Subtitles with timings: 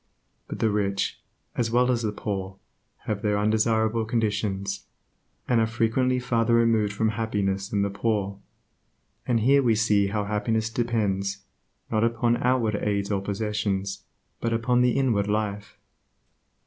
[0.47, 1.19] But the rich,
[1.55, 2.57] as well as the poor,
[3.05, 4.87] have their undesirable conditions,
[5.47, 8.39] and are frequently farther removed from happiness than the poor.
[9.27, 11.43] And here we see how happiness depends,
[11.91, 14.03] not upon outward aids or possessions,
[14.39, 15.77] but upon the inward life.